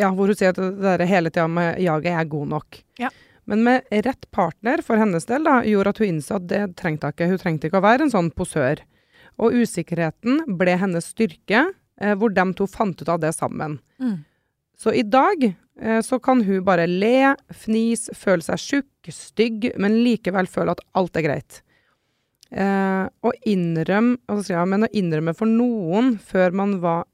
[0.00, 2.78] ja, hvor hun sier at det der hele tida med jaget er god nok.
[2.98, 3.10] Ja.
[3.50, 7.08] Men med rett partner for hennes del da, gjorde at hun innså at det trengte
[7.08, 7.30] hun ikke.
[7.32, 8.84] Hun trengte ikke å være en sånn posør.
[9.42, 11.64] Og usikkerheten ble hennes styrke,
[12.00, 13.80] eh, hvor de to fant ut av det sammen.
[13.98, 14.20] Mm.
[14.78, 19.98] Så i dag eh, så kan hun bare le, fnis, føle seg tjukk, stygg, men
[20.04, 21.60] likevel føle at alt er greit.
[22.54, 27.06] Eh, og innrømme, altså, ja, men å innrømme for noen før man var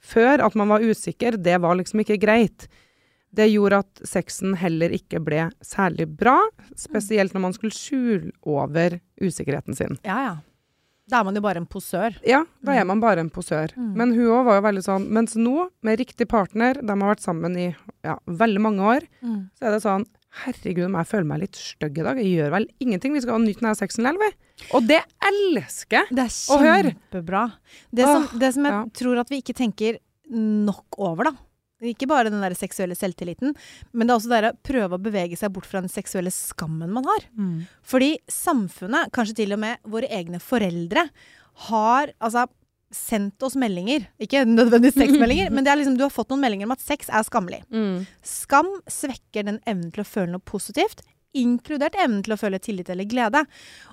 [0.00, 2.64] Før at man var usikker, det var liksom ikke greit.
[3.36, 6.36] Det gjorde at sexen heller ikke ble særlig bra,
[6.78, 10.00] spesielt når man skulle skjule over usikkerheten sin.
[10.06, 10.38] ja, ja.
[11.10, 12.14] Da er man jo bare en posør.
[12.22, 13.72] Ja, da er man bare en posør.
[13.74, 13.90] Mm.
[13.98, 17.24] Men hun òg var jo veldig sånn Mens nå, med riktig partner, de har vært
[17.24, 17.66] sammen i
[18.06, 19.06] ja, veldig mange år,
[19.58, 20.06] så er det sånn
[20.44, 22.18] Herregud, om jeg føler meg litt stygg i dag?
[22.22, 23.16] Jeg gjør vel ingenting.
[23.16, 24.68] Vi skal nyte denne sexen likevel, vi.
[24.78, 26.28] Og det elsker jeg!
[26.54, 26.92] å høre!
[26.92, 27.40] Det er kjempebra.
[27.90, 28.84] Det som, det som jeg ja.
[29.00, 29.98] tror at vi ikke tenker
[30.30, 31.34] nok over, da.
[31.80, 33.54] Ikke bare den der seksuelle selvtilliten,
[33.92, 36.92] men det er også det å prøve å bevege seg bort fra den seksuelle skammen
[36.92, 37.28] man har.
[37.86, 41.06] Fordi samfunnet, kanskje til og med våre egne foreldre,
[41.70, 42.46] har altså
[42.90, 44.08] sendt oss meldinger.
[44.18, 47.08] Ikke nødvendigvis sexmeldinger, men det er liksom, du har fått noen meldinger om at sex
[47.08, 47.62] er skammelig.
[48.26, 51.04] Skam svekker den evnen til å føle noe positivt,
[51.38, 53.44] inkludert evnen til å føle tillit eller glede.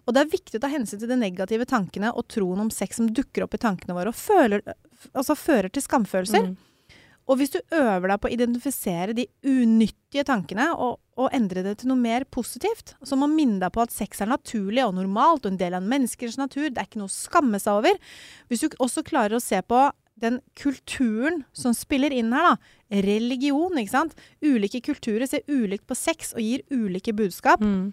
[0.06, 2.97] Og det er viktig å ta hensyn til de negative tankene og troen om sex
[2.97, 4.63] som dukker opp i tankene våre og føler,
[5.13, 6.50] altså fører til skamfølelser.
[6.50, 6.58] Mm.
[7.28, 11.78] Og hvis du øver deg på å identifisere de unyttige tankene og, og endre det
[11.82, 15.46] til noe mer positivt, så må minne deg på at sex er naturlig og normalt
[15.46, 18.00] og en del av en menneskers natur, det er ikke noe å skamme seg over.
[18.48, 22.74] Hvis du også klarer å se på den kulturen som spiller inn her, da.
[23.04, 24.16] Religion, ikke sant.
[24.42, 27.62] Ulike kulturer ser ulikt på sex og gir ulike budskap.
[27.62, 27.92] Mm.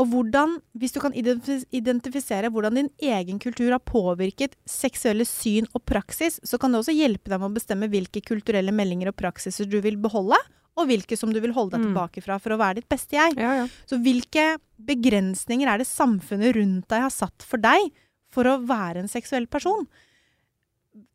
[0.00, 5.84] Og hvordan, hvis du kan identifisere hvordan din egen kultur har påvirket seksuelle syn og
[5.86, 9.68] praksis, så kan det også hjelpe deg med å bestemme hvilke kulturelle meldinger og praksiser
[9.70, 10.40] du vil beholde,
[10.74, 11.92] og hvilke som du vil holde deg Mm.
[11.92, 13.36] tilbake fra for å være ditt beste jeg.
[13.38, 13.68] Ja, ja.
[13.86, 17.92] Så hvilke begrensninger er det samfunnet rundt deg har satt for deg
[18.34, 19.86] for å være en seksuell person?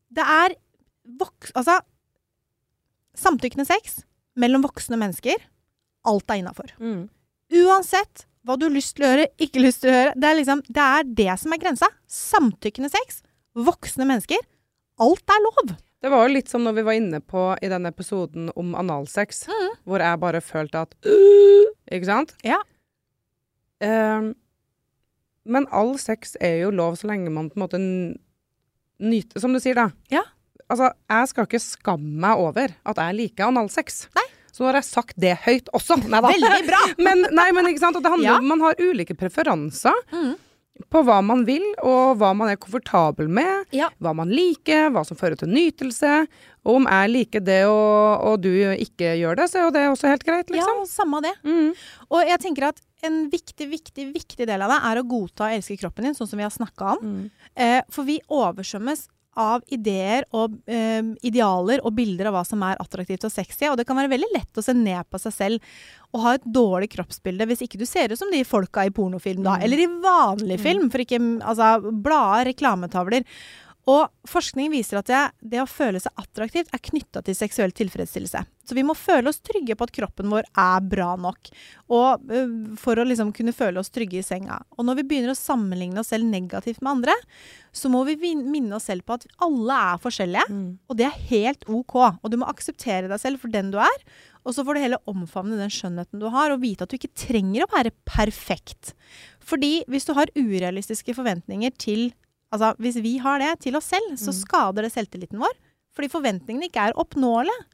[0.10, 0.56] Det er
[1.20, 1.52] voks...
[1.54, 1.82] Altså
[3.20, 4.06] Samtykkende sex
[4.40, 5.36] mellom voksne mennesker,
[6.08, 6.72] alt er innafor.
[6.80, 7.10] Mm.
[7.52, 10.14] Uansett hva du har lyst til å gjøre, ikke lyst til å gjøre.
[10.16, 11.90] Det er, liksom, det er det som er grensa.
[12.08, 13.22] Samtykkende sex,
[13.60, 14.42] voksne mennesker.
[15.04, 15.74] Alt er lov.
[16.00, 19.46] Det var jo litt som når vi var inne på i den episoden om analsex,
[19.52, 19.74] Mm.
[19.84, 22.32] hvor jeg bare følte at uh, Ikke sant?
[22.48, 22.62] Ja.
[23.84, 24.34] Um,
[25.50, 27.80] men all sex er jo lov så lenge man på en måte
[29.00, 29.90] nyter Som du sier, da.
[30.12, 30.24] Ja.
[30.70, 34.04] Altså, jeg skal ikke skamme meg over at jeg liker analsex.
[34.16, 34.26] Nei.
[34.60, 35.96] Så nå har jeg sagt det høyt også.
[36.04, 36.28] Nei da.
[36.36, 36.82] Veldig bra!
[37.08, 37.96] Men, nei, men ikke sant?
[37.96, 38.38] Og det handler Ja.
[38.44, 40.34] om Man har ulike preferanser Mm.
[40.92, 43.66] på hva man vil, og hva man er komfortabel med.
[43.76, 43.90] Ja.
[44.00, 46.26] Hva man liker, hva som fører til nytelse.
[46.66, 49.84] Og om jeg liker det og, og du ikke gjør det, så er jo det
[49.94, 50.86] også helt greit, Ja, liksom.
[50.88, 51.34] samme det.
[51.44, 51.74] Mm.
[52.12, 55.56] Og jeg tenker at en viktig, viktig, viktig del av det er å godta og
[55.56, 57.04] elske kroppen din, sånn som vi har snakka om.
[57.04, 57.30] Mm.
[57.56, 59.08] Eh, for vi oversvømmes
[59.40, 63.70] av ideer og eh, idealer og bilder av hva som er attraktivt og sexy.
[63.70, 65.72] Og det kan være veldig lett å se ned på seg selv
[66.10, 69.44] og ha et dårlig kroppsbilde hvis ikke du ser ut som de folka i pornofilm,
[69.46, 69.60] da.
[69.60, 69.66] Mm.
[69.66, 73.26] Eller i vanlig film, for ikke altså, blader, reklametavler.
[73.90, 75.20] Og forskning viser at det,
[75.56, 78.42] det å føle seg attraktivt er knytta til seksuell tilfredsstillelse.
[78.70, 81.50] Så vi må føle oss trygge på at kroppen vår er bra nok,
[81.90, 82.28] og,
[82.78, 84.60] for å liksom kunne føle oss trygge i senga.
[84.78, 87.16] Og når vi begynner å sammenligne oss selv negativt med andre,
[87.74, 90.70] så må vi minne oss selv på at alle er forskjellige, Mm.
[90.90, 91.96] og det er helt OK.
[92.22, 94.00] Og du må akseptere deg selv for den du er,
[94.46, 97.16] og så får du heller omfavne den skjønnheten du har, og vite at du ikke
[97.26, 98.94] trenger å være perfekt.
[99.42, 102.12] Fordi hvis du har urealistiske forventninger til
[102.52, 104.40] Altså, hvis vi har det til oss selv, så Mm.
[104.44, 105.54] skader det selvtilliten vår.
[105.96, 107.66] Fordi forventningene ikke er oppnåelige.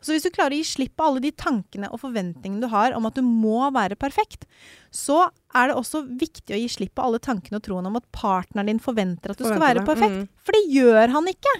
[0.00, 2.92] Så hvis du klarer å gi slipp på alle de tankene og forventningene du har
[2.92, 4.44] om at du må være perfekt,
[4.92, 8.04] så er det også viktig å gi slipp på alle tankene og troen om at
[8.12, 10.12] partneren din forventer at du skal være det, perfekt.
[10.12, 10.28] mm.
[10.44, 11.54] For det gjør han ikke.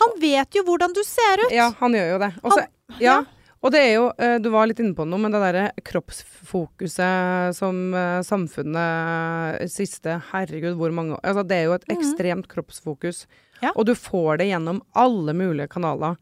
[0.00, 1.52] Han vet jo hvordan du ser ut.
[1.52, 2.32] Ja, han gjør jo det.
[2.44, 2.66] Og så-
[3.00, 3.00] ja.
[3.00, 3.24] ja.
[3.60, 7.52] Og det er jo, eh, du var litt inne på noe, men det derre kroppsfokuset
[7.56, 13.26] som eh, samfunnet siste Herregud, hvor mange Altså, det er jo et ekstremt kroppsfokus.
[13.60, 13.74] Ja.
[13.74, 16.16] Og du får det gjennom alle mulige kanaler.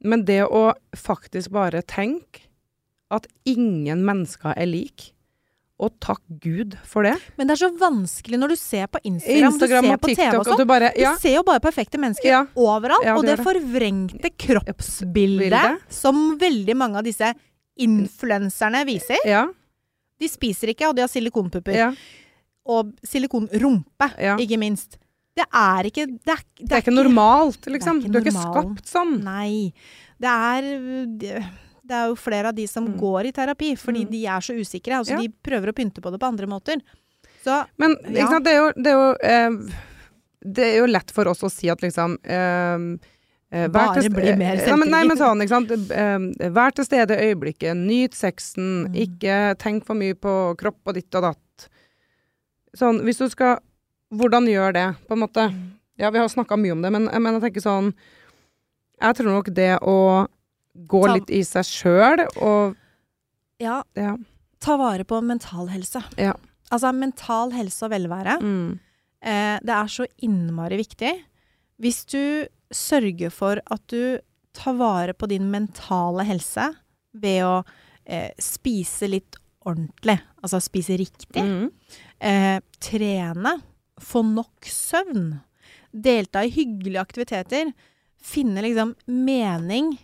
[0.00, 2.46] Men det å faktisk bare tenke
[3.12, 5.10] at ingen mennesker er lik,
[5.78, 9.52] og takk Gud for det Men det er så vanskelig når du ser på Instagram,
[9.52, 10.58] Instagram du ser på TV TikTok, og og sånn.
[10.58, 12.40] du bare Du ser jo bare perfekte mennesker Ja.
[12.56, 13.04] overalt.
[13.04, 17.32] Ja, og det det forvrengte kroppsbildet som veldig mange av disse
[17.78, 19.18] influenserne viser.
[19.24, 19.46] Ja.
[20.18, 21.74] De spiser ikke, og de har silikonpupper.
[21.74, 21.92] ja.
[22.68, 24.36] Og silikonrumpe, Ja.
[24.36, 24.98] ikke minst.
[25.36, 28.02] Det er ikke Det er, Det er ikke normalt, liksom.
[28.02, 29.22] ikke du er ikke skapt sånn.
[29.22, 29.72] Nei.
[30.20, 31.48] Det er
[31.88, 32.98] det er jo flere av de som Mm.
[33.00, 34.10] går i terapi, fordi Mm.
[34.10, 34.98] de er så usikre.
[35.00, 35.18] Altså, Ja.
[35.20, 36.80] De prøver å pynte på det på andre måter.
[37.44, 38.26] Så Men Ja.
[38.28, 39.50] sant, det er jo, det er jo, eh,
[40.44, 42.98] det er jo lett for oss å si at liksom eh,
[43.50, 44.78] eh, Bare til- bli mer selvtillit.
[44.78, 45.70] men, nei, men sånn, ikke sant.
[45.90, 47.74] Eh, vær til stede i øyeblikket.
[47.76, 48.88] Nyt sexen.
[48.88, 48.94] Mm.
[48.94, 51.68] Ikke tenk for mye på kropp og ditt og datt.
[52.76, 53.58] Sånn, hvis du skal
[54.10, 55.50] Hvordan gjør det, på en måte?
[55.52, 55.70] Mm.
[55.98, 57.92] Ja, vi har snakka mye om det, men, men jeg tenker sånn
[59.02, 60.26] Jeg tror nok det å
[60.86, 62.76] gå Ta- litt i seg sjøl og
[63.60, 64.16] ja, Ja.
[64.60, 66.02] ta vare på mental helse.
[66.16, 66.34] Ja.
[66.70, 68.38] Altså mental helse og velvære.
[68.42, 68.78] Mm.
[69.22, 71.12] Eh, det er så innmari viktig.
[71.80, 74.18] Hvis du sørger for at du
[74.52, 76.74] tar vare på din mentale helse
[77.14, 77.64] ved å
[78.06, 79.36] eh, spise litt
[79.66, 81.70] ordentlig, altså spise riktig, Mm.
[82.20, 83.60] eh, trene,
[84.00, 85.40] få nok søvn,
[85.92, 87.72] delta i hyggelige aktiviteter,
[88.22, 89.98] finne liksom mening,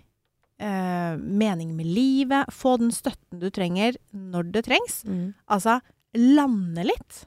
[0.64, 5.02] eh, mening med livet, få den støtten du trenger når det trengs.
[5.04, 5.34] Mm.
[5.52, 5.78] Altså
[6.16, 7.24] lande litt.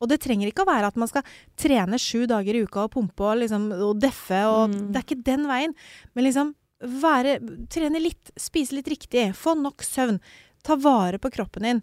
[0.00, 1.24] Og det trenger ikke å være at man skal
[1.56, 4.92] trene sju dager i uka og pumpe og, liksom, og deffe, og Mm.
[4.92, 5.74] det er ikke den veien.
[6.14, 6.54] Men liksom
[6.84, 7.38] være
[7.72, 10.18] Trene litt, spise litt riktig, få nok søvn,
[10.62, 11.82] ta vare på kroppen din.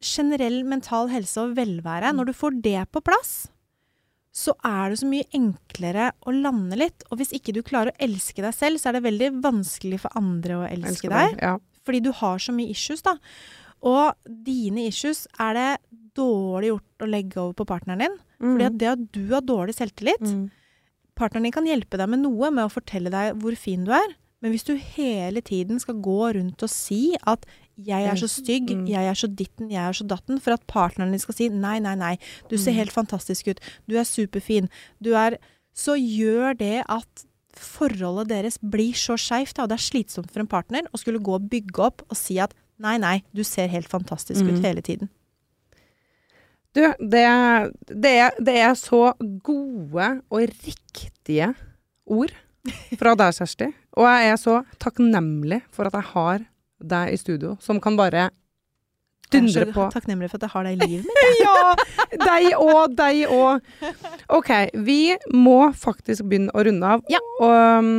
[0.00, 2.12] Generell mental helse og velvære.
[2.14, 3.48] Når du får det på plass,
[4.38, 7.02] så er det så mye enklere å lande litt.
[7.10, 10.18] Og hvis ikke du klarer å elske deg selv, så er det veldig vanskelig for
[10.18, 11.40] andre å elske elske deg.
[11.42, 11.56] Ja.
[11.88, 13.16] Fordi du har så mye issues, da.
[13.88, 14.14] Og
[14.46, 15.68] dine issues er det
[16.18, 18.16] dårlig gjort å legge over på partneren din.
[18.38, 20.46] Fordi at det at du har dårlig selvtillit Mm.
[21.18, 24.12] Partneren din kan hjelpe deg med noe, med å fortelle deg hvor fin du er.
[24.42, 27.44] Men hvis du hele tiden skal gå rundt og si at
[27.78, 28.86] 'jeg er så stygg', Mm.
[28.86, 31.78] 'jeg er så ditten', 'jeg er så datten', for at partneren din skal si 'nei,
[31.80, 32.18] nei, nei,
[32.50, 32.76] du ser Mm.
[32.76, 34.68] helt fantastisk ut', 'du er superfin',
[35.02, 35.36] du er
[35.74, 37.24] Så gjør det at
[37.54, 41.34] forholdet deres blir så skeivt, og det er slitsomt for en partner å skulle gå
[41.34, 44.62] og bygge opp og si at 'nei, nei, du ser helt fantastisk ut Mm.
[44.62, 45.08] hele tiden'.
[46.74, 51.54] Du, det, det, er, det er så gode og riktige
[52.06, 52.32] ord
[53.00, 53.68] fra deg, Kjersti.
[53.98, 56.44] Og jeg er så takknemlig for at jeg har
[56.78, 58.28] deg i studio, som kan bare
[59.32, 59.86] dundre Jeg er på.
[59.90, 61.40] så takknemlig for at jeg har deg i livet mitt.
[61.44, 61.74] Ja!
[62.24, 63.66] Deg òg, deg òg.
[64.38, 64.50] OK,
[64.86, 65.00] vi
[65.34, 67.02] må faktisk begynne å runde av.
[67.12, 67.20] Ja.
[67.42, 67.90] Og um,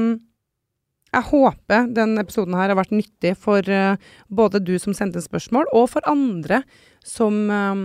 [1.13, 3.95] jeg håper den episoden her har vært nyttig for uh,
[4.29, 6.63] både du som sendte en spørsmål, og for andre
[7.05, 7.83] som um,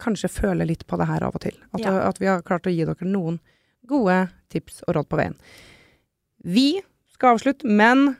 [0.00, 1.56] kanskje føler litt på det her av og til.
[1.74, 1.96] At, Ja.
[2.08, 3.40] at vi har klart å gi dere noen
[3.90, 4.16] gode
[4.52, 5.36] tips og råd på veien.
[6.44, 6.80] Vi
[7.14, 8.16] skal avslutte, men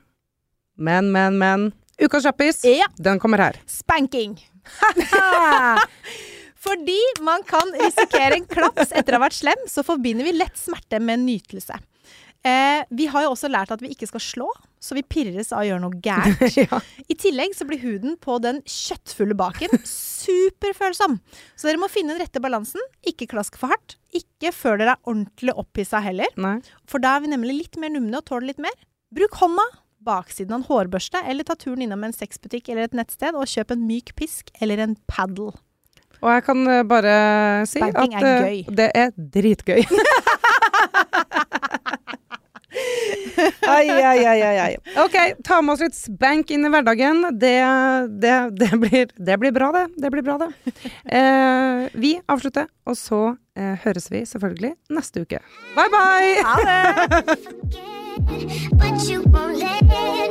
[0.81, 1.67] Men, men, men.
[2.01, 2.87] Ukas kjappis, Ja.
[2.97, 3.57] den kommer her.
[3.69, 4.39] Spanking!
[6.61, 10.57] Fordi man kan risikere en klaps etter å ha vært slem, så forbinder vi lett
[10.61, 11.77] smerte med nytelse.
[12.45, 14.49] Eh, vi har jo også lært at vi ikke skal slå,
[14.81, 16.57] så vi pirres av å gjøre noe gærent.
[16.57, 16.81] ja.
[17.07, 21.19] I tillegg så blir huden på den kjøttfulle baken superfølsom.
[21.55, 22.81] Så dere må finne den rette balansen.
[23.07, 23.99] Ikke klask for hardt.
[24.17, 26.33] Ikke før dere er ordentlig opphissa heller.
[26.41, 26.57] Nei.
[26.91, 28.75] For da er vi nemlig litt mer numne og tåler litt mer.
[29.15, 29.65] Bruk hånda,
[30.07, 33.75] baksiden av en hårbørste, eller ta turen innom en sexbutikk eller et nettsted og kjøp
[33.77, 35.53] en myk pisk eller en paddle.
[36.21, 37.13] Og jeg kan eh, bare
[37.69, 38.75] si Spanking at er eh, gøy.
[38.77, 39.85] det er dritgøy.
[43.69, 44.75] ai, ai, ai, ai.
[45.05, 47.23] OK, ta med oss litt spank inn i hverdagen.
[47.41, 47.57] Det,
[48.23, 49.87] det, det, blir, det blir bra, det.
[50.01, 50.51] Det blir bra, det.
[51.05, 53.23] Eh, vi avslutter, og så
[53.57, 55.39] eh, høres vi selvfølgelig neste uke.
[55.77, 56.43] Bye, bye!
[56.47, 56.81] Ha det!